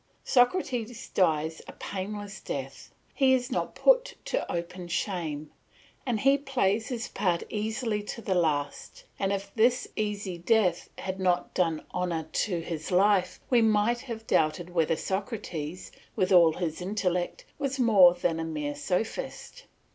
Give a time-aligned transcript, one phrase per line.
[0.23, 5.51] Socrates dies a painless death, he is not put to open shame,
[6.07, 11.19] and he plays his part easily to the last; and if this easy death had
[11.19, 16.81] not done honour to his life, we might have doubted whether Socrates, with all his
[16.81, 19.65] intellect, was more than a mere sophist.